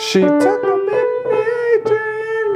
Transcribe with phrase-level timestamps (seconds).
[0.00, 2.54] She took a midnight train.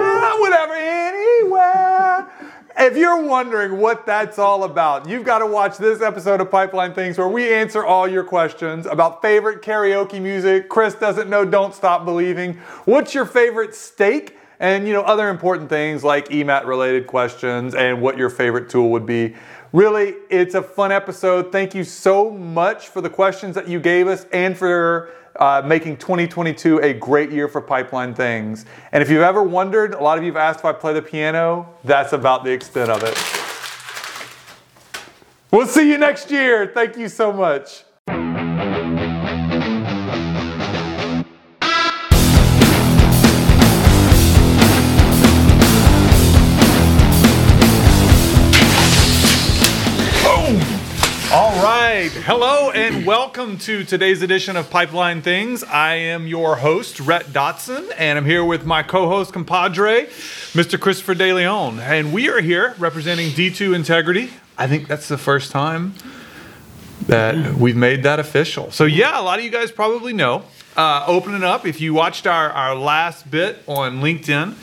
[0.00, 2.30] ah, Whatever, anywhere.
[2.78, 6.94] If you're wondering what that's all about, you've got to watch this episode of Pipeline
[6.94, 10.68] Things where we answer all your questions about favorite karaoke music.
[10.68, 12.54] Chris doesn't know Don't Stop Believing.
[12.84, 14.38] What's your favorite steak?
[14.60, 18.90] And you know, other important things like EMAT related questions and what your favorite tool
[18.90, 19.34] would be.
[19.72, 21.50] Really, it's a fun episode.
[21.50, 25.96] Thank you so much for the questions that you gave us and for uh, making
[25.96, 28.66] 2022 a great year for Pipeline Things.
[28.92, 31.02] And if you've ever wondered, a lot of you have asked if I play the
[31.02, 33.16] piano, that's about the extent of it.
[35.50, 36.66] We'll see you next year.
[36.66, 37.84] Thank you so much.
[52.24, 55.64] Hello and welcome to today's edition of Pipeline Things.
[55.64, 60.06] I am your host, Rhett Dotson, and I'm here with my co host, compadre,
[60.52, 60.78] Mr.
[60.78, 61.80] Christopher De Leon.
[61.80, 64.30] And we are here representing D2 Integrity.
[64.56, 65.94] I think that's the first time
[67.08, 68.70] that we've made that official.
[68.70, 70.44] So, yeah, a lot of you guys probably know.
[70.76, 74.54] Uh, opening up, if you watched our, our last bit on LinkedIn,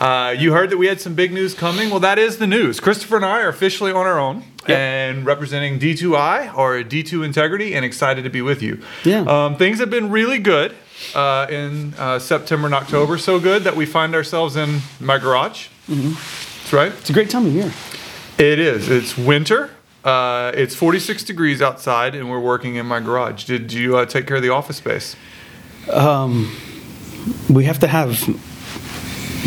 [0.00, 1.90] uh, you heard that we had some big news coming.
[1.90, 2.80] Well, that is the news.
[2.80, 7.84] Christopher and I are officially on our own and representing D2I or D2 Integrity and
[7.84, 8.82] excited to be with you.
[9.04, 9.20] Yeah.
[9.20, 10.74] Um, things have been really good
[11.14, 13.18] uh, in uh, September and October.
[13.18, 15.68] So good that we find ourselves in my garage.
[15.86, 16.10] Mm-hmm.
[16.10, 16.92] That's right.
[16.92, 17.72] It's a great time of year.
[18.38, 18.88] It is.
[18.88, 19.70] It's winter.
[20.04, 23.44] Uh, it's 46 degrees outside, and we're working in my garage.
[23.44, 25.16] Did you uh, take care of the office space?
[25.86, 28.16] We have to have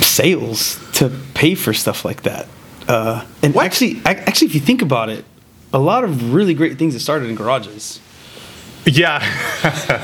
[0.04, 2.48] sales to pay for stuff like that.
[2.88, 3.66] Uh, and What?
[3.66, 5.26] actually, actually, if you think about it,
[5.74, 8.00] a lot of really great things have started in garages.
[8.86, 9.20] Yeah,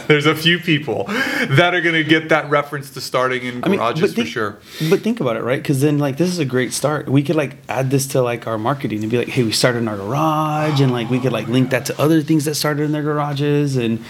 [0.07, 3.69] there's a few people that are going to get that reference to starting in I
[3.69, 4.59] mean, garages but for sure.
[4.89, 5.61] But think about it, right?
[5.61, 7.09] Because then, like, this is a great start.
[7.09, 9.79] We could like add this to like our marketing and be like, "Hey, we started
[9.79, 12.83] in our garage," and like we could like link that to other things that started
[12.83, 14.03] in their garages, and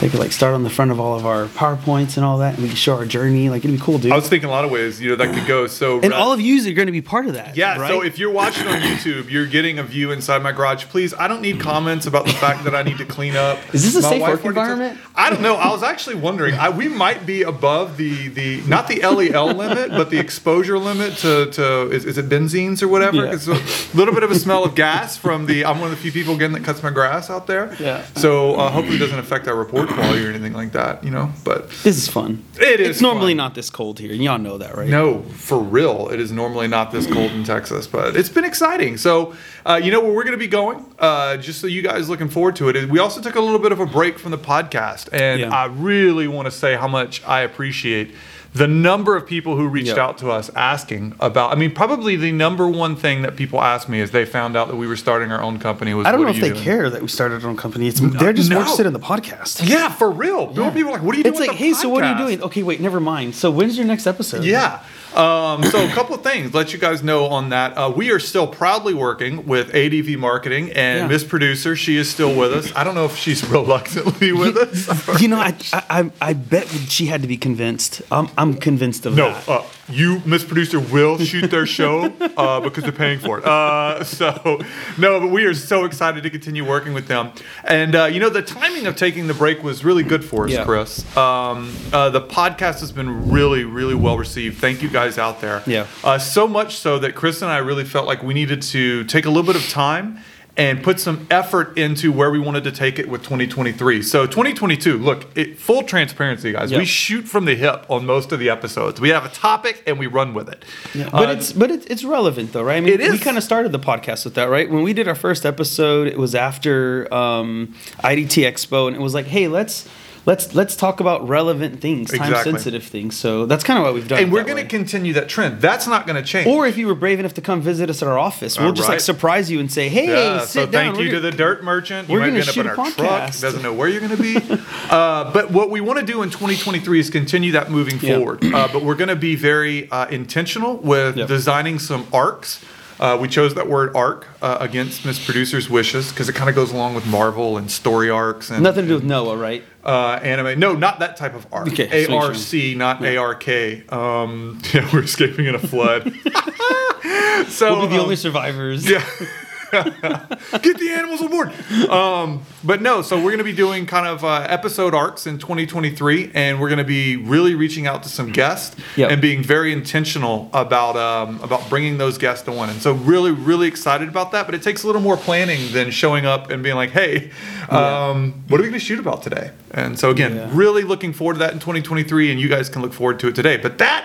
[0.00, 2.54] they could like start on the front of all of our powerpoints and all that,
[2.54, 3.50] and we could show our journey.
[3.50, 4.12] Like, it'd be cool, dude.
[4.12, 5.66] I was thinking a lot of ways, you know, that could go.
[5.66, 7.56] So and all of you are going to be part of that.
[7.56, 7.88] Yeah, right?
[7.88, 10.84] so if you're watching on YouTube, you're getting a view inside my garage.
[10.86, 13.58] Please, I don't need comments about the fact that I need to clean up.
[13.74, 14.98] Is this a My wife work environment?
[15.14, 15.54] I don't know.
[15.56, 16.54] I was actually wondering.
[16.54, 21.14] I, we might be above the the not the LEL limit, but the exposure limit
[21.18, 23.24] to to is, is it benzenes or whatever?
[23.24, 23.32] Yeah.
[23.32, 25.64] It's a little bit of a smell of gas from the.
[25.64, 27.74] I'm one of the few people again that cuts my grass out there.
[27.80, 28.04] Yeah.
[28.16, 31.02] So uh, hopefully it doesn't affect our report quality or anything like that.
[31.04, 32.44] You know, but This is fun.
[32.60, 33.38] It is It's normally fun.
[33.38, 34.88] not this cold here, y'all know that, right?
[34.88, 36.08] No, for real.
[36.10, 38.96] It is normally not this cold in Texas, but it's been exciting.
[38.96, 39.34] So,
[39.66, 42.28] uh, you know where we're going to be going, uh, just so you guys looking
[42.28, 42.88] forward to it.
[42.88, 45.48] We also took a little bit of a break from the podcast, and Yeah.
[45.50, 48.14] I really want to say how much I appreciate
[48.54, 49.98] the number of people who reached Yep.
[49.98, 51.50] out to us asking about.
[51.52, 54.68] I mean, probably the number one thing that people asked me is they found out
[54.68, 55.92] that we were starting our own company.
[55.92, 56.62] Was I don't know if they doing?
[56.62, 57.88] care that we started our own company.
[57.88, 58.58] It's they're just no.
[58.60, 59.68] interested in the podcast.
[59.68, 60.46] Yeah, for real.
[60.48, 62.42] People are like, "What are you doing?" It's like, hey, so what are you doing?
[62.44, 63.34] Okay, wait, never mind.
[63.34, 64.44] So when's your next episode?
[64.44, 64.80] Yeah.
[65.14, 67.74] Um, so a couple of things, let you guys know on that.
[67.78, 71.06] Uh, we are still proudly working with ADV Marketing and Yeah.
[71.06, 71.76] Miss Producer.
[71.76, 72.72] She is still with us.
[72.74, 75.20] I don't know if she's reluctantly with us.
[75.22, 78.02] You know, I, I I bet she had to be convinced.
[78.10, 79.48] I'm I'm convinced of No, that.
[79.48, 82.04] No, uh, you, Miss Producer, will shoot their show
[82.36, 83.44] uh, because they're paying for it.
[83.46, 84.60] Uh, so,
[84.98, 87.32] no, but we are so excited to continue working with them.
[87.64, 90.50] And, uh, you know, the timing of taking the break was really good for us,
[90.52, 90.64] Yeah.
[90.64, 91.04] Chris.
[91.16, 94.58] Um, uh, the podcast has been really, really well received.
[94.58, 95.62] Thank you guys out there.
[95.66, 95.86] Yeah.
[96.02, 99.24] Uh, so much so that Chris and I really felt like we needed to take
[99.24, 100.18] a little bit of time
[100.56, 104.02] and put some effort into where we wanted to take it with 2023.
[104.02, 106.70] So 2022, look, it, full transparency, guys.
[106.70, 106.78] Yep.
[106.78, 109.00] We shoot from the hip on most of the episodes.
[109.00, 110.64] We have a topic and we run with it.
[110.94, 112.76] Yeah, but Uh, it's but it, it's relevant though, right?
[112.76, 114.70] I mean, we kind of started the podcast with that, right?
[114.70, 117.74] When we did our first episode, it was after um,
[118.04, 119.88] IDT Expo, and it was like, hey, let's
[120.26, 123.16] let's let's talk about relevant things, time sensitive things.
[123.16, 124.22] So that's kind of what we've done.
[124.22, 125.60] and we're going to continue that trend.
[125.60, 126.46] That's not going to change.
[126.46, 128.72] Or if you were brave enough to come visit us at our office, we'll All
[128.72, 128.94] just right.
[128.96, 131.30] like surprise you and say, "Hey, yeah, sit so down." thank We're you to gonna-
[131.30, 132.08] the dirt merchant.
[132.08, 133.26] we're gonna end up in shoot our truck.
[133.38, 134.36] Doesn't know where you're going to be.
[134.90, 138.16] uh, but what we want to do in 2023 is continue that moving Yeah.
[138.16, 138.44] forward.
[138.44, 141.28] Uh, but we're going to be very uh, intentional with Yep.
[141.28, 142.64] designing some arcs.
[143.00, 146.54] Uh, we chose that word arc uh, against Miss Producer's wishes because it kind of
[146.54, 149.64] goes along with Marvel and story arcs and Nothing to do with Noah, right?
[149.84, 150.58] uh, anime.
[150.58, 151.68] No, not that type of arc.
[151.68, 153.84] Okay, A R C, not A R K.
[153.88, 156.04] Um, yeah, we're escaping in a flood.
[157.48, 158.88] so We'll be the um, only survivors.
[158.88, 159.04] yeah.
[160.62, 161.52] Get the animals on board.
[161.90, 165.38] Um, but no, so we're going to be doing kind of uh, episode arcs in
[165.38, 169.10] 2023, and we're going to be really reaching out to some guests Yep.
[169.10, 172.70] and being very intentional about um, about bringing those guests on.
[172.70, 174.46] And so, really, really excited about that.
[174.46, 177.30] But it takes a little more planning than showing up and being like, "Hey,
[177.68, 180.48] um, what are we going to shoot about today?" And so, again, Yeah.
[180.52, 183.34] really looking forward to that in 2023, and you guys can look forward to it
[183.34, 183.56] today.
[183.56, 184.04] But that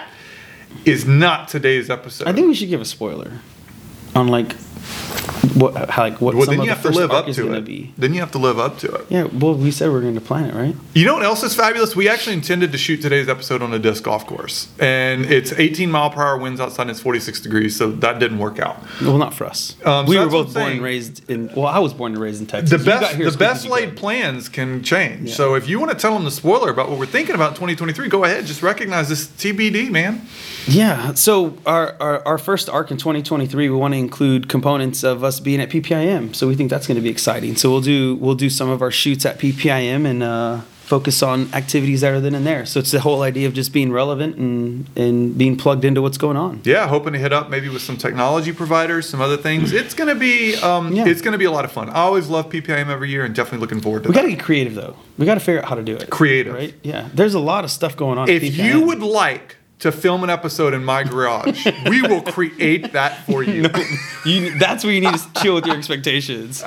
[0.86, 2.27] is not today's episode.
[2.27, 3.31] I think we should give a spoiler
[4.16, 4.56] on like
[5.56, 7.54] what how like what well, some then of you the have to live up to
[7.54, 7.66] it.
[7.66, 7.94] be.
[7.98, 9.06] Then you have to live up to it.
[9.10, 10.76] Yeah, well, we said we're going to plan it, right?
[10.94, 11.96] You know what else is fabulous?
[11.96, 15.92] We actually intended to shoot today's episode on a disc golf course, and it's 18
[15.92, 18.78] mile per hour winds outside, and it's 46 degrees, so that didn't work out.
[19.02, 19.76] Well, not for us.
[19.86, 21.52] Um, so we were both born and raised in.
[21.56, 22.70] Well, I was born and raised in Texas.
[22.70, 25.30] The best, the as quick as best laid plans can change.
[25.30, 25.36] Yeah.
[25.36, 28.08] So if you want to tell them the spoiler about what we're thinking about 2023,
[28.10, 28.46] go ahead.
[28.46, 30.22] Just recognize this TBD, man.
[30.69, 31.13] Yeah.
[31.16, 35.39] So our, our our first arc in 2023, we want to include components of us
[35.39, 36.36] being at PPIM.
[36.36, 37.56] So we think that's going to be exciting.
[37.56, 41.54] So we'll do we'll do some of our shoots at PPIM and uh, focus on
[41.54, 42.66] activities that are then and there.
[42.66, 46.18] So it's the whole idea of just being relevant and and being plugged into what's
[46.18, 46.62] going on.
[46.63, 49.71] Yeah, hoping to hit up maybe with some technology providers, some other things.
[49.71, 51.06] It's gonna be, um, Yeah.
[51.07, 51.89] it's gonna be a lot of fun.
[51.89, 54.21] I always love PPIM every year, and definitely looking forward to We that.
[54.21, 54.95] got to get creative though.
[55.18, 56.10] We got to figure out how to do it.
[56.10, 56.54] Creative.
[56.54, 56.74] right?
[56.83, 57.07] Yeah.
[57.13, 58.27] There's a lot of stuff going on.
[58.30, 62.92] at if you would like to film an episode in my garage, we will create
[62.94, 63.66] that for you.
[64.26, 66.64] you, that's where you need to chill with your expectations.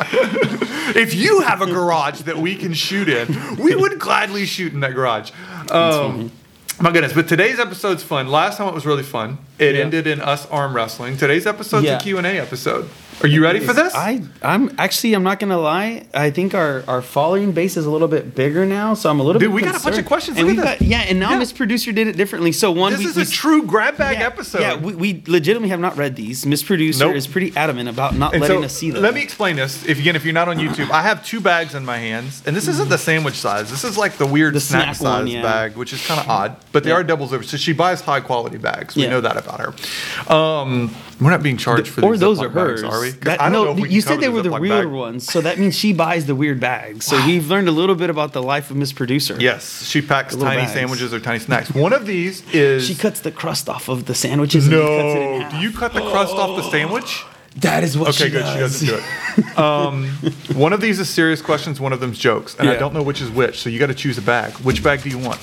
[0.94, 4.80] If you have a garage that we can shoot in, we would gladly shoot in
[4.80, 5.30] that garage.
[5.70, 6.32] Um,
[6.80, 8.28] my goodness, but today's episode's fun.
[8.28, 9.38] Last time it was really fun.
[9.58, 9.82] It Yeah.
[9.82, 11.16] ended in us arm wrestling.
[11.18, 11.98] Today's episode's Yeah.
[11.98, 12.88] a Q&A episode.
[13.20, 13.94] Are you ready for this?
[13.94, 16.06] I I'm actually I'm not gonna lie.
[16.12, 19.22] I think our our following base is a little bit bigger now, so I'm a
[19.22, 19.56] little Dude, bit.
[19.58, 20.38] Dude, we got a bunch of questions.
[20.38, 21.38] And Look we at got yeah, and now Yeah.
[21.38, 22.50] Miss Producer did it differently.
[22.52, 24.60] So one, this we, is we, a true grab bag yeah, episode.
[24.60, 26.44] Yeah, we, we legitimately have not read these.
[26.46, 27.16] Miss Producer Nope.
[27.16, 29.02] is pretty adamant about not And letting so, us see them.
[29.02, 29.86] let me explain this.
[29.86, 32.56] If again, if you're not on YouTube, I have two bags in my hands, and
[32.56, 33.70] this isn't the sandwich size.
[33.70, 35.42] This is like the weird The snack, snack one, size yeah.
[35.42, 36.56] bag, which is kind of odd.
[36.72, 36.96] But they Yeah.
[36.96, 37.42] are doubles over.
[37.44, 38.96] So she buys high quality bags.
[38.96, 39.10] We Yeah.
[39.10, 40.32] know that about her.
[40.34, 40.94] Um,
[41.24, 42.84] we're not being charged for these or those are Ziploc bags, hers.
[42.84, 43.10] are we?
[43.10, 44.92] That- I don't no, know you said they were the weird bag.
[44.92, 47.06] ones, so that means she buys the weird bags.
[47.06, 49.36] So we've learned a little bit about the life of Miss Producer.
[49.38, 50.72] Yes, she packs tiny bags.
[50.72, 51.70] sandwiches or tiny snacks.
[51.74, 54.66] One of these is She cuts the crust off of the sandwiches.
[54.66, 55.50] and cuts it in no.
[55.50, 57.24] Do you cut the crust off the sandwich?
[57.56, 58.40] That is what she Okay, she good.
[58.40, 58.80] does.
[58.80, 59.58] She doesn't do it.
[59.58, 60.06] Um,
[60.54, 61.78] one of these is serious questions.
[61.80, 63.60] One of them's jokes, and I don't know which is which.
[63.60, 64.52] So you got to choose a bag.
[64.60, 65.38] Which bag do you want?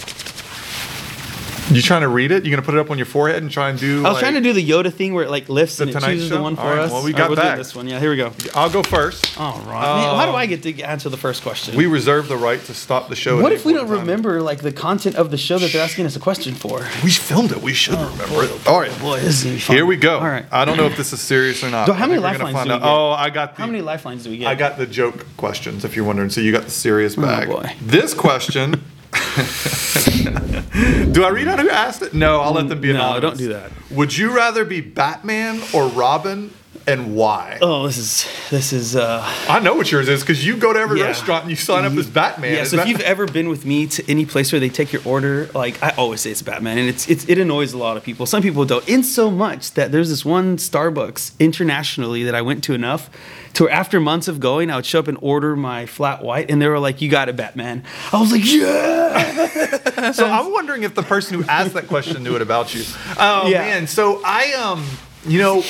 [1.71, 2.45] You trying to read it?
[2.45, 4.04] You gonna put it up on your forehead and try and do?
[4.06, 6.00] I was trying to do the Yoda thing where it like lifts The and it
[6.00, 6.38] chooses Show?
[6.38, 6.92] the one for All right, us.
[6.92, 7.57] well, we All got we'll do back.
[7.60, 7.88] this one.
[7.88, 8.31] Yeah, here we go.
[8.56, 9.39] I'll go first.
[9.39, 10.01] All right.
[10.01, 11.75] Man, why do Um, I get to answer the first question?
[11.75, 13.39] We reserve the right to stop the show.
[13.42, 14.00] what if we don't time.
[14.00, 16.80] remember like the content of the show that they're asking us a question for?
[17.04, 17.62] We filmed it.
[17.62, 18.68] We should remember it.
[18.68, 19.00] All right.
[19.00, 19.75] Boy, this is gonna be fun.
[19.75, 20.18] Here we go.
[20.18, 20.45] All right.
[20.51, 21.88] I don't know if this is serious or not.
[21.88, 22.80] How many we're gonna lifelines do we out.
[22.81, 22.88] get?
[22.89, 23.62] Oh, I got the.
[23.62, 24.48] How many lifelines do we get?
[24.48, 25.86] I got the joke questions.
[25.86, 27.48] If you're wondering, so you got the serious bag.
[27.50, 27.75] Oh, boy.
[27.81, 28.83] This question.
[31.12, 32.14] do I read out who asked it?
[32.14, 33.22] No, I'll let them be No, anonymous.
[33.22, 33.72] don't do that.
[33.92, 36.52] Would you rather be Batman or Robin,
[36.91, 37.57] and why?
[37.62, 40.80] Oh, this is this is uh I know what yours is because you go to
[40.80, 41.06] every Yeah.
[41.07, 42.53] restaurant and you sign up as Batman.
[42.56, 42.63] yeah.
[42.63, 45.50] So if you've ever been with me to any place where they take your order,
[45.53, 48.25] like I always say it's Batman, and it's, it's it annoys a lot of people.
[48.25, 48.88] Some people don't.
[48.89, 53.09] In so much that there's this one Starbucks internationally that I went to enough
[53.53, 56.50] to where after months of going, I would show up and order my flat white,
[56.51, 57.83] and they were like, "You got it, Batman."
[58.14, 62.35] I was like, "Yeah." so I'm wondering if the person who asked that question knew
[62.35, 62.83] it about you.
[63.18, 63.59] Oh Yeah.
[63.61, 64.85] man, so I um,
[65.28, 65.64] you know,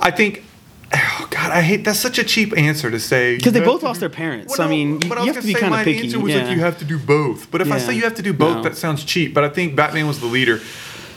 [0.00, 0.44] I think.
[0.92, 3.98] Oh God, I hate that's such a cheap answer to say Because they both lost
[3.98, 4.48] to their parents.
[4.48, 6.00] Well, so I mean, you, I you have to be say kind my of picky.
[6.06, 6.42] answer was yeah.
[6.42, 7.48] like you have to do both.
[7.52, 8.62] But if I say you have to do both, No.
[8.64, 9.32] that sounds cheap.
[9.32, 10.60] But I think Batman was the leader.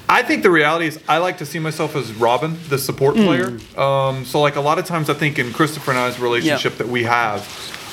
[0.07, 3.23] I think the reality is I like to see myself as Robin, the support Hmm.
[3.23, 3.57] player.
[3.75, 6.87] Um, so like a lot of times I think in Christopher and I's relationship that
[6.89, 7.41] we have,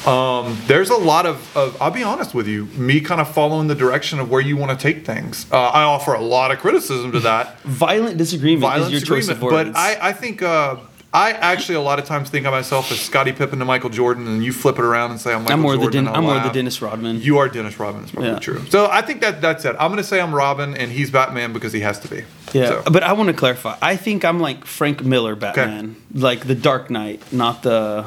[0.07, 3.69] um, there's a lot of, of, I'll be honest with you, me kind of following
[3.69, 5.47] the direction of where you want to take things.
[5.53, 7.59] Uh, I offer a lot of criticism to that.
[7.63, 9.71] Violent disagreement Violent is your choice of words.
[9.71, 10.77] But I, I think uh,
[11.13, 14.27] I actually a lot of times think of myself as Scottie Pippen to Michael Jordan,
[14.29, 16.05] and you flip it around and say I'm Michael I'm more the Jordan.
[16.05, 16.51] Den- and I'm more the.
[16.51, 17.21] Dennis Rodman.
[17.21, 18.05] You are Dennis Rodman.
[18.05, 18.39] Is probably Yeah.
[18.39, 18.65] true.
[18.71, 19.75] So I think that that's it.
[19.79, 22.23] I'm going to say I'm Robin, and he's Batman because he has to be.
[22.53, 22.83] Yeah, So.
[22.91, 23.77] but I want to clarify.
[23.83, 28.07] I think I'm like Frank Miller Batman, like the Dark Knight, not the,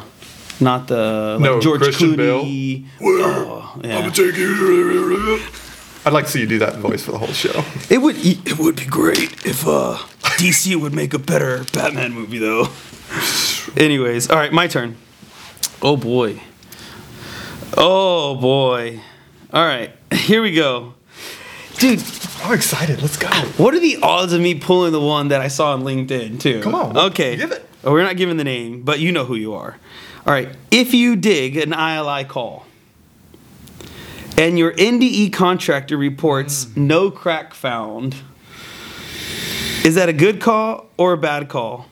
[0.60, 2.86] not the like No, George Christian Clooney.
[3.01, 4.10] Oh, yeah.
[4.10, 5.39] take you.
[6.05, 7.63] I'd like to see you do that voice for the whole show.
[7.89, 9.98] It would it would be great if uh,
[10.38, 12.67] DC would make a better Batman movie though.
[13.77, 14.98] Anyways, all right, my turn.
[15.81, 16.41] Oh boy.
[17.77, 19.00] Oh boy.
[19.53, 20.93] All right, here we go.
[21.77, 22.03] Dude,
[22.43, 23.01] I'm excited.
[23.01, 23.27] Let's go.
[23.57, 26.62] what are the odds of me pulling the one that I saw on LinkedIn too?
[26.62, 26.98] Come on.
[26.98, 27.36] Okay.
[27.38, 27.67] Give it.
[27.83, 29.77] Oh, we're not giving the name, but you know who you are.
[30.25, 30.49] All right.
[30.71, 32.65] If you dig an ILI call
[34.37, 36.77] and your NDE contractor reports Mm.
[36.77, 38.15] no crack found,
[39.83, 41.87] is that a good call or a bad call?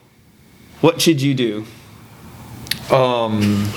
[0.80, 1.66] What should you do?
[2.90, 3.68] Um,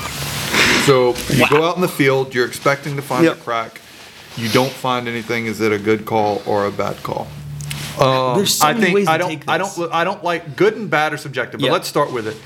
[0.86, 3.38] So you go out in the field, you're expecting to find Yep.
[3.38, 3.82] a crack.
[4.38, 5.48] You don't find anything.
[5.48, 7.28] Is it a good call or a bad call?
[8.00, 9.76] Um, There's so I many think ways I to don't take I this.
[9.76, 11.72] don't I don't like good and bad are subjective, but Yeah.
[11.74, 12.38] let's start with it.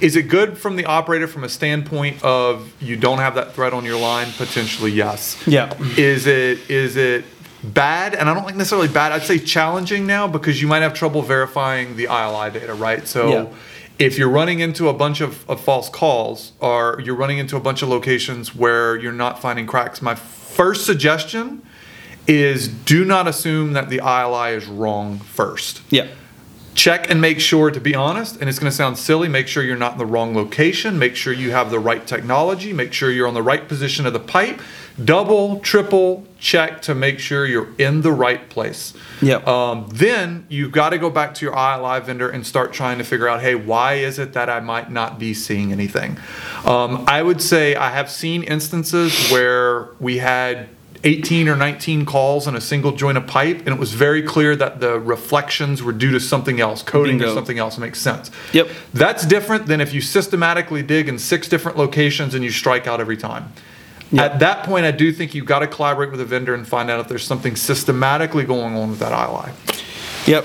[0.00, 3.72] Is it good from the operator from a standpoint of you don't have that threat
[3.72, 4.28] on your line?
[4.36, 5.36] Potentially, yes.
[5.46, 5.72] Yeah.
[5.96, 7.24] Is it is it
[7.64, 8.14] bad?
[8.14, 9.12] And I don't like necessarily bad.
[9.12, 13.08] I'd say challenging now because you might have trouble verifying the ILI data, right?
[13.08, 13.46] So Yeah.
[13.98, 17.60] if you're running into a bunch of, of false calls or you're running into a
[17.60, 21.62] bunch of locations where you're not finding cracks, my first suggestion
[22.26, 26.06] is do not assume that the ILI is wrong first Yeah.
[26.74, 29.62] check and make sure to be honest and it's going to sound silly make sure
[29.62, 33.10] you're not in the wrong location make sure you have the right technology make sure
[33.10, 34.60] you're on the right position of the pipe
[35.02, 38.92] double triple check to make sure you're in the right place
[39.22, 39.46] Yep.
[39.46, 43.04] um, then you've got to go back to your ILI vendor and start trying to
[43.04, 46.18] figure out, hey, why is it that I might not be seeing anything?
[46.66, 50.68] Um, I would say I have seen instances where we had
[51.06, 54.56] 18 or 19 calls in a single joint of pipe, and it was very clear
[54.56, 57.78] that the reflections were due to something else, coating or something else.
[57.78, 58.30] Makes sense.
[58.52, 58.68] Yep.
[58.92, 63.00] That's different than if you systematically dig in six different locations and you strike out
[63.00, 63.52] every time.
[64.10, 64.32] Yep.
[64.32, 66.90] At that point, I do think you've got to collaborate with a vendor and find
[66.90, 69.52] out if there's something systematically going on with that ILI.
[70.26, 70.44] Yep.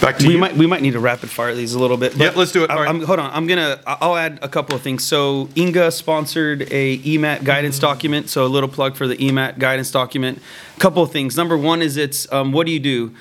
[0.00, 0.38] Back to we you.
[0.38, 2.16] might we might need to rapid fire these a little bit.
[2.16, 2.70] Yeah, let's do it.
[2.70, 3.02] I, All right.
[3.04, 3.30] hold on.
[3.32, 3.78] I'm gonna.
[3.86, 5.04] I'll add a couple of things.
[5.04, 7.80] So INGAA sponsored a EMAT guidance Mm-hmm.
[7.86, 8.28] document.
[8.30, 10.40] So a little plug for the EMAT guidance document.
[10.76, 11.36] A couple of things.
[11.36, 13.14] Number one is it's um, what do you do?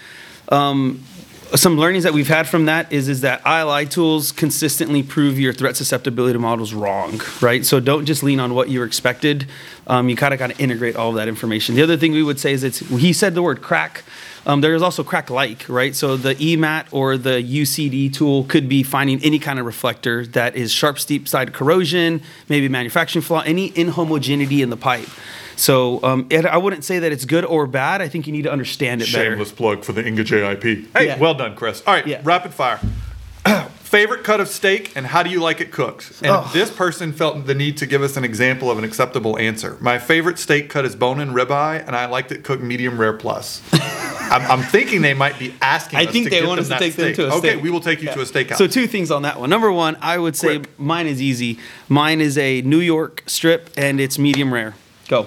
[0.49, 1.03] Um,
[1.55, 5.51] some learnings that we've had from that is is that ILI tools consistently prove your
[5.53, 7.65] threat susceptibility models wrong, right?
[7.65, 9.47] So don't just lean on what you expected.
[9.87, 11.75] Um, you kind of got to integrate all of that information.
[11.75, 14.03] The other thing we would say is it's he said the word crack.
[14.45, 15.95] Um, there is also crack like, right?
[15.95, 20.55] So the EMAT or the UCD tool could be finding any kind of reflector that
[20.55, 25.07] is sharp, steep side corrosion, maybe manufacturing flaw, any inhomogeneity in the pipe.
[25.55, 28.01] So um, it, I wouldn't say that it's good or bad.
[28.01, 29.31] I think you need to understand it better.
[29.31, 30.63] Shameless plug for the INGAA JIP.
[30.97, 31.19] Hey, Yeah.
[31.19, 31.83] well done, Chris.
[31.85, 32.21] All right, Yeah.
[32.23, 32.79] rapid fire.
[33.89, 36.11] Favorite cut of steak and how do you like it cooked?
[36.21, 36.49] And Oh.
[36.53, 39.77] this person felt the need to give us an example of an acceptable answer.
[39.79, 43.13] My favorite steak cut is bone and ribeye, and I liked it cooked medium rare
[43.13, 43.63] plus.
[43.73, 45.97] I'm, I'm thinking they might be asking.
[45.97, 47.37] I us think to they get want us to that take them to a Okay,
[47.39, 47.51] steak.
[47.53, 48.57] Okay, we will take you to a steakhouse.
[48.57, 49.49] So two things on that one.
[49.49, 50.79] Number one, I would say Quick.
[50.79, 51.57] mine is easy.
[51.87, 54.75] Mine is a New York strip and it's medium rare.
[55.07, 55.25] Go.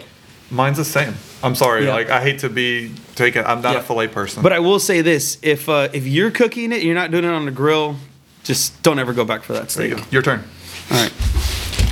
[0.52, 1.14] Mine's the same.
[1.42, 1.86] I'm sorry.
[1.86, 1.94] Yeah.
[1.94, 3.44] Like I hate to be taken.
[3.44, 3.80] I'm not Yeah.
[3.80, 4.40] a fillet person.
[4.44, 7.30] But I will say this: if uh, if you're cooking it, you're not doing it
[7.32, 7.96] on the grill.
[8.44, 9.96] Just don't ever go back for that you steak.
[9.96, 10.02] go.
[10.10, 10.42] Your turn.
[10.90, 11.12] All right.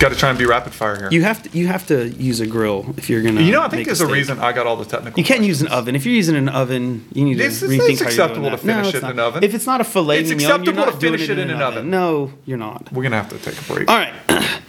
[0.00, 1.09] Got to try and be rapid fire here.
[1.11, 3.42] You have to you have to use a grill if you're gonna.
[3.42, 4.14] You know, I think there's a steak.
[4.14, 5.19] reason I got all the technical.
[5.21, 5.95] You can't use an oven.
[5.95, 8.62] If you're using an oven, you need to It's- rethink it's how acceptable you're to
[8.64, 8.83] doing that.
[8.85, 9.45] finish it's it in an oven.
[9.45, 11.61] If it's not a filet It's mignon, you're acceptable not to finish it in an
[11.61, 11.90] oven.
[11.90, 12.90] No, you're not.
[12.92, 13.90] We're gonna have to take a break.
[13.90, 14.12] All right.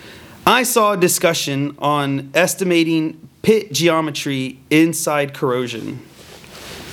[0.46, 6.02] I saw a discussion on estimating pit geometry inside corrosion.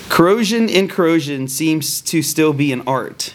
[0.08, 3.34] Corrosion in corrosion seems to still be an art.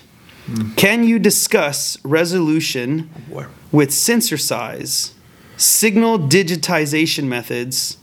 [0.75, 3.45] Can you discuss resolution Boy.
[3.71, 5.13] with sensor size,
[5.57, 7.97] signal digitization methods,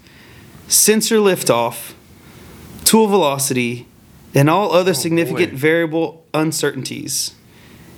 [0.68, 1.92] sensor liftoff,
[2.84, 3.86] tool velocity,
[4.34, 5.58] and all other oh, significant boy.
[5.58, 7.34] variable uncertainties?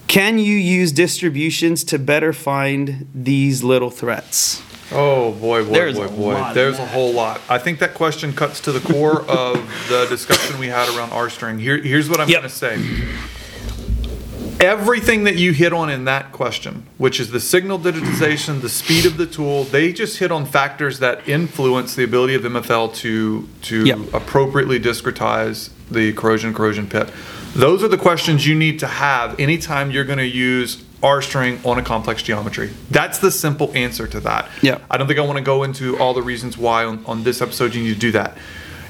[0.08, 4.62] Can you use distributions to better find these little threats?
[4.94, 6.52] Oh boy, boy, There's boy, boy.
[6.52, 7.40] There's a whole lot.
[7.48, 9.56] I think that question cuts to the core of
[9.88, 11.60] the discussion we had around RSTRENG.
[11.60, 12.40] Here, here's what I'm Yep.
[12.40, 12.76] going to say.
[14.62, 19.04] Everything that you hit on in that question, which is the signal digitization, the speed
[19.06, 23.48] of the tool, they just hit on factors that influence the ability of MFL to
[23.62, 23.98] to Yep.
[24.14, 27.10] appropriately discretize the corrosion corrosion pit.
[27.56, 31.78] Those are the questions you need to have anytime you're going to use RSTRENG on
[31.78, 32.70] a complex geometry.
[32.90, 34.48] That's the simple answer to that.
[34.62, 34.78] Yeah.
[34.88, 37.42] I don't think I want to go into all the reasons why on, on this
[37.42, 38.38] episode you need to do that.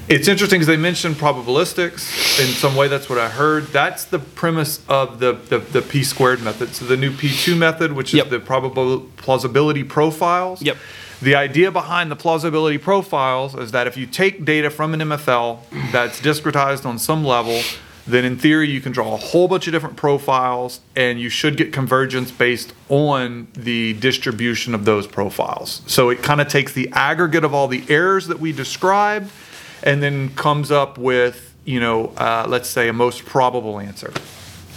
[0.09, 2.39] It's interesting because they mentioned probabilistics.
[2.39, 3.67] In some way, that's what I heard.
[3.67, 6.75] That's the premise of the, the, the P squared method.
[6.75, 8.29] So the new P2 method, which is Yep.
[8.29, 10.61] the probable plausibility profiles.
[10.61, 10.77] Yep.
[11.21, 15.59] The idea behind the plausibility profiles is that if you take data from an MFL
[15.93, 17.61] that's discretized on some level,
[18.05, 21.55] then in theory you can draw a whole bunch of different profiles and you should
[21.55, 25.81] get convergence based on the distribution of those profiles.
[25.87, 29.31] So it kind of takes the aggregate of all the errors that we described
[29.83, 34.11] and then comes up with, you know, uh, let's say a most probable answer.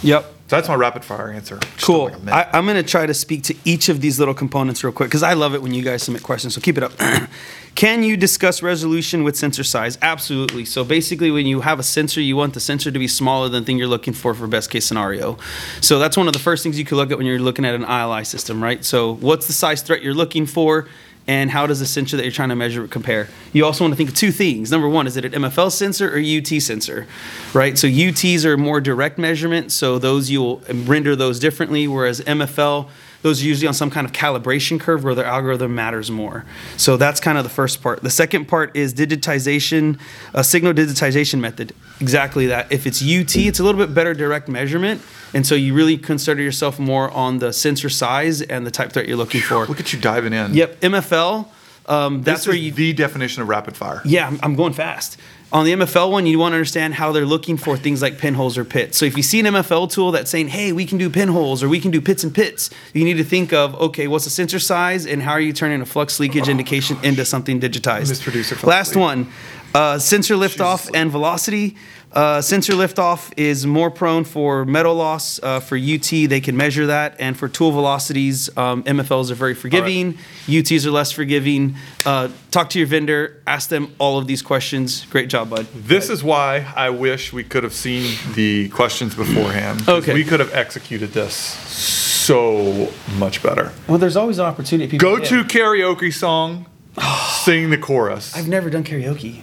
[0.03, 0.33] Yep.
[0.49, 1.57] So that's my rapid fire answer.
[1.59, 2.05] Just Cool.
[2.23, 2.27] like.
[2.53, 5.09] I, I'm going to try to speak to each of these little components real quick
[5.09, 6.53] because I love it when you guys submit questions.
[6.55, 6.93] So keep it up.
[7.75, 9.97] Can you discuss resolution with sensor size?
[10.01, 10.63] Absolutely.
[10.63, 13.63] So basically, when you have a sensor, you want the sensor to be smaller than
[13.63, 15.37] the thing you're looking for for best case scenario.
[15.81, 17.75] So that's one of the first things you could look at when you're looking at
[17.75, 18.83] an ILI system, right?
[18.85, 20.87] So what's the size threat you're looking for?
[21.27, 23.27] And how does the sensor that you're trying to measure compare?
[23.51, 24.71] You also want to think of two things.
[24.71, 27.05] Number one, is it an MFL sensor or UT sensor,
[27.53, 27.77] right?
[27.77, 32.87] So UTs are more direct measurement, so those you will render those differently, whereas MFL,
[33.27, 36.45] those are usually on some kind of calibration curve where their algorithm matters more.
[36.77, 38.01] So that's kind of the first part.
[38.01, 39.99] The second part is digitization,
[40.33, 41.73] a signal digitization method.
[41.99, 42.71] Exactly that.
[42.71, 45.01] If it's UT, it's a little bit better direct measurement,
[45.33, 49.07] and so you really consider yourself more on the sensor size and the type threat
[49.07, 49.65] you're looking for.
[49.65, 50.53] Look at you diving in.
[50.53, 51.47] Yep, MFL.
[51.87, 52.71] Um, that's where is you.
[52.71, 54.01] the definition of rapid fire.
[54.03, 55.17] Yeah, I'm, I'm going fast.
[55.53, 58.57] On the MFL one, you want to understand how they're looking for things like pinholes
[58.57, 58.97] or pits.
[58.97, 61.69] So if you see an MFL tool that's saying, "Hey, we can do pinholes or
[61.69, 64.59] we can do pits and pits," you need to think of, okay, what's the sensor
[64.59, 68.11] size and how are you turning a flux leakage indication into something digitized?
[68.11, 68.23] Mr.
[68.23, 69.01] Producer fell Last asleep.
[69.01, 69.31] one,
[69.77, 70.95] uh, sensor liftoff asleep.
[70.95, 71.75] and velocity.
[72.11, 75.39] Uh, sensor liftoff is more prone for metal loss.
[75.43, 79.53] Uh, for UT, they can measure that, and for tool velocities, um, MFLs are very
[79.53, 80.17] forgiving.
[80.47, 81.75] UTs are less forgiving.
[82.05, 85.05] Uh, talk to your vendor, ask them all of these questions.
[85.05, 85.67] Great job, bud.
[85.75, 89.87] This is why I wish we could have seen the questions beforehand.
[89.87, 90.13] Okay.
[90.13, 93.73] We could have executed this so much better.
[93.87, 94.97] Well, there's always an opportunity.
[94.97, 96.65] Go to karaoke song,
[97.43, 98.35] sing the chorus.
[98.35, 99.41] I've never done karaoke.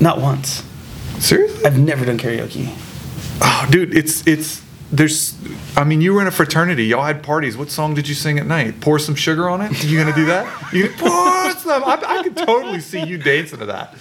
[0.00, 0.62] Not once.
[1.18, 1.64] Seriously?
[1.64, 2.68] I've never done karaoke.
[3.40, 4.62] Oh, dude, it's it's
[4.92, 5.34] there's.
[5.76, 6.86] I mean, you were in a fraternity.
[6.86, 7.56] Y'all had parties.
[7.56, 8.80] What song did you sing at night?
[8.80, 9.72] Pour some sugar on it.
[9.84, 10.72] Are You gonna do that?
[10.72, 11.84] You pour some.
[11.84, 13.94] I, I could totally see you dancing to that.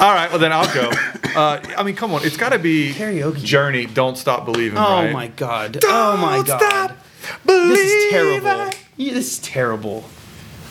[0.00, 0.90] All right, well then I'll go.
[1.34, 3.42] Uh, I mean, come on, it's got to be Karaoke.
[3.42, 3.86] Journey.
[3.86, 4.78] Don't stop believing.
[4.78, 5.12] Oh right?
[5.12, 5.78] my god.
[5.84, 6.60] oh my Don't god.
[6.60, 6.96] stop
[7.44, 8.70] This is terrible.
[8.96, 10.02] this is terrible.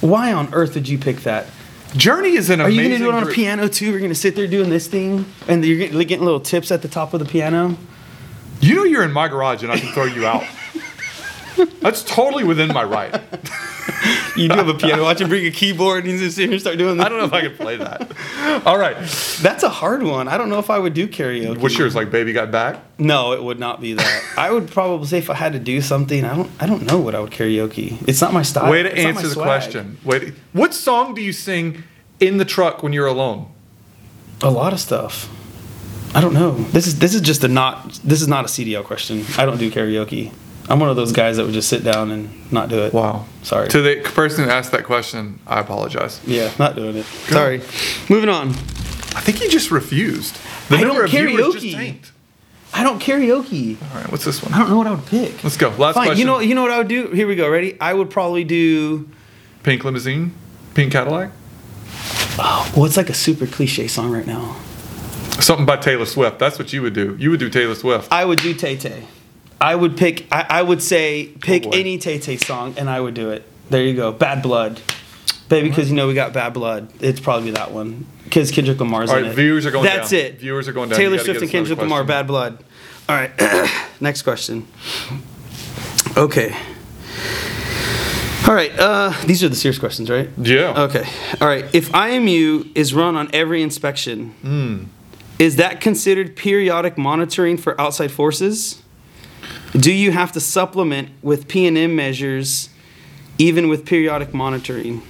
[0.01, 1.47] Why on earth did you pick that?
[1.95, 3.85] Journey is an Are you gonna do it on a piano too?
[3.85, 7.13] You're gonna sit there doing this thing, and you're getting little tips at the top
[7.13, 7.77] of the piano.
[8.59, 10.43] You know you're in my garage and I can throw you out.
[11.81, 13.21] That's totally within my right.
[14.35, 15.01] You do have a piano.
[15.01, 17.07] Watch him bring a keyboard and just sit here and start doing that.
[17.07, 18.63] I don't know if I can play that.
[18.67, 18.95] All right.
[19.41, 20.27] That's a hard one.
[20.27, 21.57] I don't know if I would do karaoke.
[21.57, 21.95] What's yours?
[21.95, 22.79] Like Baby Got Back?
[22.99, 24.23] No, it would not be that.
[24.37, 26.51] I would probably say if I had to do something, I don't.
[26.59, 27.97] I don't know what I would karaoke.
[28.07, 28.69] It's not my style.
[28.69, 29.45] Way to It's answer the swag.
[29.45, 29.97] question.
[30.03, 31.83] Wait, what song do you sing
[32.19, 33.51] in the truck when you're alone?
[34.43, 35.33] A lot of stuff.
[36.13, 36.51] I don't know.
[36.51, 37.93] This is this is just a not.
[38.03, 39.25] This is not a CDL question.
[39.37, 40.31] I don't do karaoke.
[40.69, 42.93] I'm one of those guys that would just sit down and not do it.
[42.93, 43.25] Wow.
[43.43, 43.69] Sorry.
[43.69, 46.19] To the person who asked that question, I apologize.
[46.25, 47.05] yeah, not doing it.
[47.05, 47.61] Sorry.
[48.09, 48.49] Moving on.
[48.49, 50.37] I think he just refused.
[50.69, 51.73] The I number don't of viewers just karaoke.
[51.73, 52.11] tanked.
[52.73, 53.77] I don't karaoke.
[53.81, 54.53] All right, what's this one?
[54.53, 55.41] I don't know what I would pick.
[55.43, 55.69] Let's go.
[55.69, 56.07] Last Fine.
[56.07, 56.17] question.
[56.19, 56.39] You know.
[56.39, 57.07] You know what I would do.
[57.11, 57.49] Here we go.
[57.49, 57.79] Ready?
[57.79, 59.09] I would probably do.
[59.63, 60.33] Pink limousine,
[60.75, 61.31] pink Cadillac,
[62.39, 64.55] Oh, well, it's like a super cliche song right now.
[65.39, 66.39] something by Taylor Swift.
[66.39, 67.15] That's what you would do.
[67.19, 68.11] You would do Taylor Swift.
[68.11, 69.03] I would do Tay Tay.
[69.59, 70.27] I would pick.
[70.31, 71.71] I, I would say pick boy.
[71.73, 73.43] any Tay Tay song, and I would do it.
[73.69, 74.11] There you go.
[74.11, 74.79] Bad Blood,
[75.49, 76.91] baby, because you know we got Bad Blood.
[77.01, 79.35] It's probably that one because Kendrick Lamar's All in right, it.
[79.35, 79.97] viewers are going down.
[79.97, 80.19] That's down.
[80.19, 80.39] it.
[80.39, 80.99] Viewers are going down.
[80.99, 82.03] Taylor Swift and Kendrick Lamar.
[82.03, 82.63] Bad Blood.
[83.09, 83.31] All right.
[84.01, 84.67] Next question.
[86.15, 86.55] Okay.
[88.47, 88.71] All right.
[88.77, 90.29] Uh, these are the serious questions, right?
[90.37, 90.83] Yeah.
[90.83, 91.03] Okay.
[91.41, 91.65] All right.
[91.73, 94.83] If IMU is run on every inspection, Hmm.
[95.39, 98.81] is that considered periodic monitoring for outside forces?
[99.79, 102.69] Do you have to supplement with P&M measures
[103.37, 105.03] even with periodic monitoring?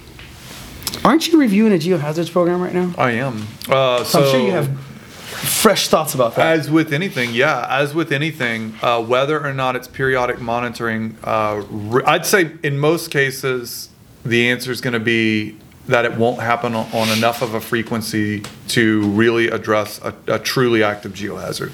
[1.04, 2.92] Aren't you reviewing a geohazards program right now?
[2.98, 3.46] I am.
[3.68, 6.58] Uh, so I'm sure you have fresh thoughts about that.
[6.58, 11.62] As with anything, yeah, as with anything, uh, whether or not it's periodic monitoring, uh,
[11.70, 13.88] re- I'd say in most cases,
[14.24, 15.56] the answer is going to be
[15.88, 20.38] that it won't happen on, on enough of a frequency to really address a, a
[20.38, 21.72] truly active geohazard.